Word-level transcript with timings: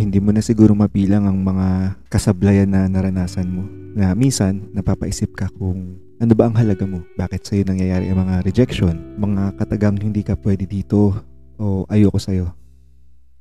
hindi 0.00 0.16
mo 0.16 0.32
na 0.32 0.40
siguro 0.40 0.72
mapilang 0.72 1.28
ang 1.28 1.44
mga 1.44 1.92
kasablayan 2.08 2.72
na 2.72 2.88
naranasan 2.88 3.52
mo. 3.52 3.68
Na 3.92 4.16
minsan, 4.16 4.72
napapaisip 4.72 5.36
ka 5.36 5.52
kung 5.60 6.00
ano 6.16 6.32
ba 6.32 6.48
ang 6.48 6.56
halaga 6.56 6.88
mo? 6.88 7.04
Bakit 7.20 7.44
sa'yo 7.44 7.62
nangyayari 7.68 8.08
ang 8.08 8.24
mga 8.24 8.40
rejection? 8.48 8.96
Mga 9.20 9.60
katagang 9.60 10.00
hindi 10.00 10.24
ka 10.24 10.40
pwede 10.40 10.64
dito 10.64 11.20
o 11.60 11.84
ayoko 11.92 12.16
sa'yo. 12.16 12.48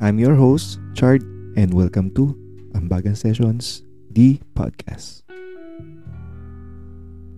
I'm 0.00 0.16
your 0.16 0.32
host, 0.32 0.80
Chard, 0.96 1.20
and 1.60 1.76
welcome 1.76 2.08
to 2.16 2.32
Ambagan 2.72 3.20
Sessions, 3.20 3.84
the 4.08 4.40
podcast. 4.56 5.28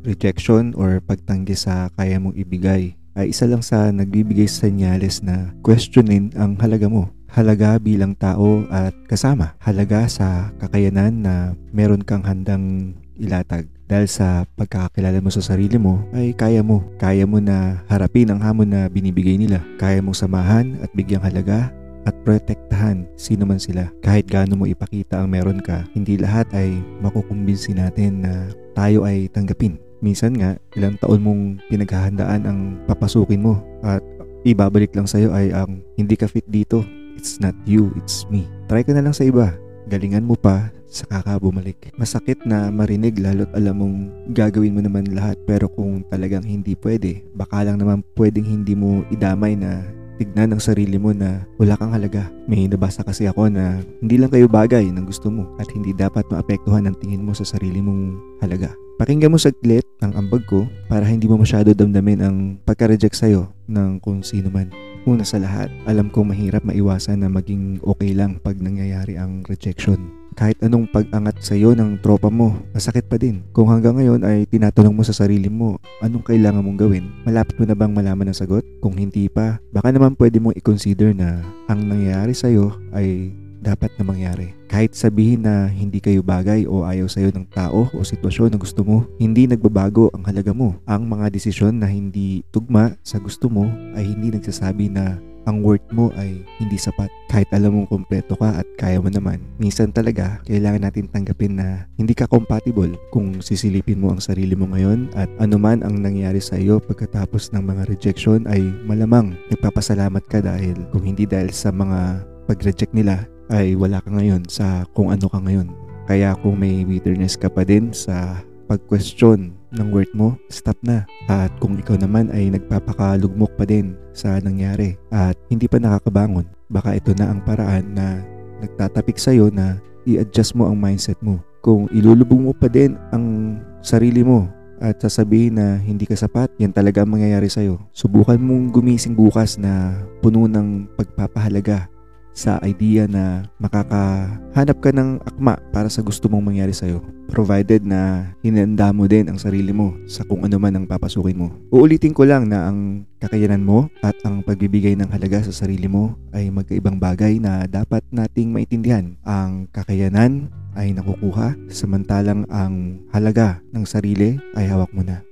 Rejection 0.06 0.78
or 0.78 1.02
pagtanggi 1.02 1.58
sa 1.58 1.90
kaya 1.98 2.22
mong 2.22 2.38
ibigay 2.38 2.94
ay 3.18 3.34
isa 3.34 3.50
lang 3.50 3.66
sa 3.66 3.90
nagbibigay 3.90 4.46
senyales 4.46 5.26
na 5.26 5.50
questionin 5.66 6.30
ang 6.38 6.54
halaga 6.62 6.86
mo. 6.86 7.17
Halaga 7.28 7.76
bilang 7.76 8.16
tao 8.16 8.64
at 8.72 8.96
kasama. 9.04 9.54
Halaga 9.60 10.08
sa 10.08 10.52
kakayanan 10.58 11.22
na 11.22 11.34
meron 11.70 12.02
kang 12.02 12.24
handang 12.24 12.96
ilatag. 13.20 13.68
Dahil 13.88 14.08
sa 14.08 14.44
pagkakakilala 14.56 15.20
mo 15.24 15.32
sa 15.32 15.44
sarili 15.44 15.80
mo 15.80 16.04
ay 16.12 16.36
kaya 16.36 16.60
mo. 16.60 16.84
Kaya 17.00 17.24
mo 17.24 17.40
na 17.40 17.84
harapin 17.88 18.28
ang 18.28 18.40
hamon 18.40 18.68
na 18.68 18.88
binibigay 18.88 19.36
nila. 19.36 19.64
Kaya 19.80 20.00
mong 20.00 20.16
samahan 20.16 20.80
at 20.84 20.90
bigyang 20.92 21.24
halaga 21.24 21.72
at 22.08 22.16
protektahan 22.24 23.04
sino 23.16 23.44
man 23.44 23.60
sila. 23.60 23.88
Kahit 24.00 24.28
gaano 24.28 24.56
mo 24.56 24.64
ipakita 24.64 25.20
ang 25.20 25.28
meron 25.28 25.60
ka, 25.60 25.84
hindi 25.92 26.16
lahat 26.16 26.48
ay 26.56 26.80
makukumbinsi 27.04 27.76
natin 27.76 28.24
na 28.24 28.48
tayo 28.72 29.04
ay 29.04 29.28
tanggapin 29.28 29.76
minsan 29.98 30.34
nga 30.34 30.54
ilang 30.78 30.94
taon 31.02 31.20
mong 31.22 31.42
pinaghahandaan 31.70 32.42
ang 32.46 32.60
papasukin 32.86 33.42
mo 33.42 33.58
at 33.82 34.02
ibabalik 34.46 34.94
lang 34.94 35.10
sa'yo 35.10 35.34
ay 35.34 35.50
ang 35.50 35.82
hindi 35.98 36.14
ka 36.14 36.30
fit 36.30 36.46
dito. 36.46 36.86
It's 37.18 37.42
not 37.42 37.58
you, 37.66 37.90
it's 37.98 38.22
me. 38.30 38.46
Try 38.70 38.86
ka 38.86 38.94
na 38.94 39.02
lang 39.02 39.10
sa 39.10 39.26
iba. 39.26 39.50
Galingan 39.90 40.22
mo 40.22 40.38
pa, 40.38 40.70
saka 40.86 41.18
ka 41.18 41.34
bumalik. 41.42 41.90
Masakit 41.98 42.46
na 42.46 42.70
marinig 42.70 43.18
lalo't 43.18 43.50
alam 43.58 43.82
mong 43.82 43.96
gagawin 44.30 44.78
mo 44.78 44.80
naman 44.86 45.02
lahat 45.10 45.34
pero 45.42 45.66
kung 45.66 46.06
talagang 46.06 46.46
hindi 46.46 46.78
pwede, 46.78 47.26
baka 47.34 47.66
lang 47.66 47.82
naman 47.82 48.06
pwedeng 48.14 48.46
hindi 48.46 48.78
mo 48.78 49.02
idamay 49.10 49.58
na 49.58 49.82
tignan 50.22 50.54
ang 50.54 50.62
sarili 50.62 50.94
mo 50.94 51.10
na 51.10 51.42
wala 51.58 51.74
kang 51.74 51.90
halaga. 51.90 52.30
May 52.46 52.70
nabasa 52.70 53.02
kasi 53.02 53.26
ako 53.26 53.50
na 53.50 53.82
hindi 53.98 54.14
lang 54.14 54.30
kayo 54.30 54.46
bagay 54.46 54.86
ng 54.86 55.02
gusto 55.02 55.26
mo 55.26 55.46
at 55.58 55.66
hindi 55.74 55.90
dapat 55.90 56.22
maapektuhan 56.30 56.86
ang 56.86 56.94
tingin 57.02 57.26
mo 57.26 57.34
sa 57.34 57.42
sarili 57.42 57.82
mong 57.82 58.14
halaga. 58.46 58.70
Pakinggan 58.98 59.34
mo 59.34 59.38
saglit 59.38 59.86
ang 60.02 60.14
ambag 60.14 60.46
ko 60.46 60.70
para 60.86 61.02
hindi 61.02 61.26
mo 61.26 61.38
masyado 61.38 61.74
damdamin 61.74 62.20
ang 62.22 62.36
pagka-reject 62.62 63.14
sa'yo 63.14 63.50
ng 63.70 63.98
kung 64.02 64.22
sino 64.26 64.50
man. 64.50 64.70
Una 65.06 65.22
sa 65.22 65.38
lahat, 65.38 65.70
alam 65.86 66.10
kong 66.10 66.34
mahirap 66.34 66.66
maiwasan 66.66 67.22
na 67.22 67.30
maging 67.30 67.78
okay 67.86 68.10
lang 68.16 68.42
pag 68.42 68.58
nangyayari 68.58 69.14
ang 69.14 69.46
rejection. 69.46 70.10
Kahit 70.38 70.58
anong 70.62 70.86
pag-angat 70.94 71.42
sa 71.42 71.58
iyo 71.58 71.74
ng 71.74 71.98
tropa 71.98 72.30
mo, 72.30 72.54
masakit 72.70 73.10
pa 73.10 73.18
din. 73.18 73.42
Kung 73.50 73.66
hanggang 73.70 73.98
ngayon 73.98 74.22
ay 74.22 74.46
tinatanong 74.46 74.94
mo 74.94 75.02
sa 75.02 75.10
sarili 75.10 75.50
mo, 75.50 75.82
anong 75.98 76.22
kailangan 76.22 76.62
mong 76.62 76.78
gawin? 76.78 77.10
Malapit 77.26 77.58
mo 77.58 77.66
na 77.66 77.74
bang 77.74 77.90
malaman 77.90 78.30
ang 78.30 78.38
sagot? 78.38 78.62
Kung 78.78 78.94
hindi 78.94 79.26
pa, 79.26 79.58
baka 79.74 79.90
naman 79.90 80.14
pwede 80.14 80.38
mong 80.38 80.54
i-consider 80.54 81.10
na 81.10 81.42
ang 81.66 81.90
nangyayari 81.90 82.38
sa 82.38 82.46
iyo 82.46 82.70
ay 82.94 83.34
dapat 83.60 83.92
na 83.98 84.04
mangyari. 84.06 84.54
Kahit 84.68 84.94
sabihin 84.94 85.48
na 85.48 85.66
hindi 85.68 85.98
kayo 85.98 86.20
bagay 86.20 86.68
o 86.68 86.84
ayaw 86.84 87.08
sa'yo 87.08 87.32
ng 87.32 87.48
tao 87.50 87.88
o 87.90 87.98
sitwasyon 88.04 88.54
na 88.54 88.58
gusto 88.60 88.84
mo, 88.84 89.08
hindi 89.16 89.48
nagbabago 89.48 90.12
ang 90.12 90.22
halaga 90.28 90.52
mo. 90.52 90.76
Ang 90.84 91.08
mga 91.08 91.32
desisyon 91.32 91.80
na 91.80 91.88
hindi 91.88 92.44
tugma 92.52 92.94
sa 93.02 93.16
gusto 93.18 93.48
mo 93.48 93.66
ay 93.96 94.04
hindi 94.04 94.34
nagsasabi 94.34 94.92
na 94.92 95.16
ang 95.48 95.64
worth 95.64 95.88
mo 95.88 96.12
ay 96.20 96.44
hindi 96.60 96.76
sapat. 96.76 97.08
Kahit 97.32 97.48
alam 97.56 97.80
mong 97.80 97.88
kompleto 97.88 98.36
ka 98.36 98.60
at 98.60 98.68
kaya 98.76 99.00
mo 99.00 99.08
naman, 99.08 99.40
minsan 99.56 99.88
talaga 99.88 100.44
kailangan 100.44 100.84
natin 100.84 101.08
tanggapin 101.08 101.56
na 101.56 101.88
hindi 101.96 102.12
ka 102.12 102.28
compatible 102.28 102.92
kung 103.08 103.40
sisilipin 103.40 104.04
mo 104.04 104.12
ang 104.12 104.20
sarili 104.20 104.52
mo 104.52 104.68
ngayon 104.68 105.08
at 105.16 105.32
anuman 105.40 105.80
ang 105.80 106.04
nangyari 106.04 106.44
sa 106.44 106.60
iyo 106.60 106.76
pagkatapos 106.84 107.56
ng 107.56 107.64
mga 107.64 107.82
rejection 107.88 108.44
ay 108.44 108.60
malamang 108.84 109.32
nagpapasalamat 109.48 110.24
ka 110.28 110.44
dahil 110.44 110.76
kung 110.92 111.08
hindi 111.08 111.24
dahil 111.24 111.48
sa 111.48 111.72
mga 111.72 112.20
pag-reject 112.44 112.92
nila 112.92 113.24
ay 113.48 113.76
wala 113.76 114.00
ka 114.04 114.12
ngayon 114.12 114.44
sa 114.48 114.84
kung 114.92 115.12
ano 115.12 115.26
ka 115.28 115.40
ngayon. 115.40 115.68
Kaya 116.08 116.32
kung 116.40 116.56
may 116.60 116.88
bitterness 116.88 117.36
ka 117.36 117.52
pa 117.52 117.68
din 117.68 117.92
sa 117.92 118.40
pag-question 118.68 119.52
ng 119.76 119.88
worth 119.92 120.12
mo, 120.16 120.36
stop 120.48 120.76
na. 120.84 121.04
At 121.28 121.52
kung 121.60 121.76
ikaw 121.76 122.00
naman 122.00 122.32
ay 122.32 122.52
nagpapakalugmok 122.52 123.52
pa 123.56 123.64
din 123.68 123.96
sa 124.12 124.40
nangyari 124.40 124.96
at 125.12 125.36
hindi 125.52 125.68
pa 125.68 125.76
nakakabangon, 125.80 126.48
baka 126.72 126.96
ito 126.96 127.12
na 127.16 127.32
ang 127.32 127.40
paraan 127.44 127.92
na 127.92 128.24
nagtatapik 128.64 129.20
sa'yo 129.20 129.52
na 129.52 129.80
i-adjust 130.08 130.56
mo 130.56 130.68
ang 130.68 130.76
mindset 130.76 131.20
mo. 131.20 131.40
Kung 131.60 131.88
ilulubog 131.92 132.40
mo 132.40 132.52
pa 132.56 132.68
din 132.72 132.96
ang 133.12 133.58
sarili 133.84 134.24
mo 134.24 134.48
at 134.78 134.96
sasabihin 135.02 135.58
na 135.58 135.76
hindi 135.76 136.06
ka 136.06 136.14
sapat, 136.14 136.48
yan 136.56 136.72
talaga 136.72 137.02
ang 137.02 137.12
mangyayari 137.12 137.50
sa'yo. 137.50 137.76
Subukan 137.92 138.38
mong 138.38 138.72
gumising 138.72 139.12
bukas 139.12 139.58
na 139.58 140.04
puno 140.22 140.46
ng 140.46 140.88
pagpapahalaga 140.96 141.90
sa 142.38 142.62
idea 142.62 143.10
na 143.10 143.50
makakahanap 143.58 144.78
ka 144.78 144.94
ng 144.94 145.18
akma 145.26 145.58
para 145.74 145.90
sa 145.90 146.06
gusto 146.06 146.30
mong 146.30 146.54
mangyari 146.54 146.70
sa'yo. 146.70 147.02
Provided 147.26 147.82
na 147.82 148.30
hinanda 148.46 148.94
mo 148.94 149.10
din 149.10 149.26
ang 149.26 149.42
sarili 149.42 149.74
mo 149.74 149.98
sa 150.06 150.22
kung 150.22 150.46
ano 150.46 150.54
man 150.62 150.78
ang 150.78 150.86
papasukin 150.86 151.34
mo. 151.34 151.50
Uulitin 151.74 152.14
ko 152.14 152.22
lang 152.22 152.46
na 152.46 152.70
ang 152.70 153.10
kakayanan 153.18 153.66
mo 153.66 153.90
at 154.06 154.14
ang 154.22 154.46
pagbibigay 154.46 154.94
ng 154.94 155.10
halaga 155.10 155.42
sa 155.42 155.66
sarili 155.66 155.90
mo 155.90 156.14
ay 156.30 156.46
magkaibang 156.54 157.02
bagay 157.02 157.42
na 157.42 157.66
dapat 157.66 158.06
nating 158.14 158.54
maintindihan. 158.54 159.18
Ang 159.26 159.66
kakayanan 159.74 160.46
ay 160.78 160.94
nakukuha 160.94 161.58
samantalang 161.68 162.46
ang 162.54 163.02
halaga 163.10 163.58
ng 163.74 163.82
sarili 163.82 164.38
ay 164.54 164.70
hawak 164.70 164.94
mo 164.94 165.02
na. 165.02 165.26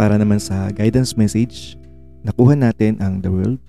Para 0.00 0.16
naman 0.16 0.40
sa 0.40 0.72
guidance 0.72 1.12
message, 1.12 1.76
nakuha 2.24 2.56
natin 2.56 2.96
ang 3.04 3.20
The 3.20 3.28
World, 3.28 3.60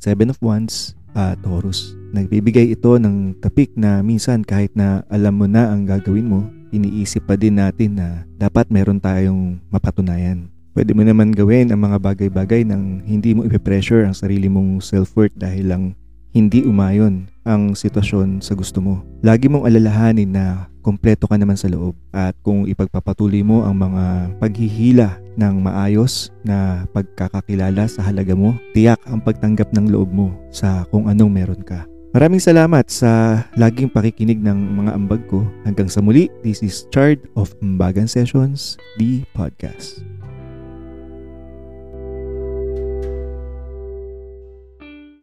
Seven 0.00 0.32
of 0.32 0.40
Wands, 0.40 0.96
at 1.14 1.40
Taurus. 1.40 1.94
Nagbibigay 2.14 2.74
ito 2.74 2.94
ng 2.98 3.38
tapik 3.42 3.74
na 3.74 4.02
minsan 4.02 4.42
kahit 4.42 4.74
na 4.74 5.02
alam 5.10 5.34
mo 5.34 5.46
na 5.46 5.70
ang 5.70 5.86
gagawin 5.86 6.28
mo, 6.28 6.46
iniisip 6.74 7.26
pa 7.26 7.38
din 7.38 7.58
natin 7.58 7.98
na 7.98 8.26
dapat 8.34 8.70
meron 8.70 8.98
tayong 8.98 9.58
mapatunayan. 9.70 10.50
Pwede 10.74 10.90
mo 10.90 11.06
naman 11.06 11.30
gawin 11.30 11.70
ang 11.70 11.86
mga 11.86 12.02
bagay-bagay 12.02 12.66
nang 12.66 12.98
hindi 13.06 13.30
mo 13.30 13.46
ipipressure 13.46 14.02
ang 14.02 14.14
sarili 14.14 14.50
mong 14.50 14.82
self-worth 14.82 15.38
dahil 15.38 15.70
lang 15.70 15.84
hindi 16.34 16.66
umayon 16.66 17.30
ang 17.46 17.78
sitwasyon 17.78 18.42
sa 18.42 18.58
gusto 18.58 18.82
mo. 18.82 19.06
Lagi 19.22 19.46
mong 19.46 19.70
alalahanin 19.70 20.34
na 20.34 20.66
kompleto 20.82 21.30
ka 21.30 21.38
naman 21.38 21.54
sa 21.54 21.70
loob 21.70 21.94
at 22.10 22.34
kung 22.42 22.66
ipagpapatuloy 22.66 23.40
mo 23.46 23.62
ang 23.62 23.78
mga 23.78 24.34
paghihila 24.42 25.16
ng 25.38 25.54
maayos 25.62 26.34
na 26.42 26.84
pagkakakilala 26.90 27.86
sa 27.86 28.04
halaga 28.04 28.34
mo, 28.34 28.58
tiyak 28.74 29.00
ang 29.06 29.22
pagtanggap 29.22 29.70
ng 29.72 29.88
loob 29.94 30.10
mo 30.10 30.34
sa 30.50 30.84
kung 30.90 31.06
anong 31.06 31.30
meron 31.30 31.62
ka. 31.62 31.86
Maraming 32.14 32.38
salamat 32.38 32.86
sa 32.94 33.42
laging 33.58 33.90
pakikinig 33.90 34.38
ng 34.38 34.54
mga 34.54 34.94
ambag 34.94 35.26
ko. 35.26 35.42
Hanggang 35.66 35.90
sa 35.90 35.98
muli, 35.98 36.30
this 36.46 36.62
is 36.62 36.86
Chard 36.94 37.18
of 37.34 37.50
Ambagan 37.58 38.06
Sessions, 38.06 38.78
the 39.02 39.26
podcast. 39.34 40.13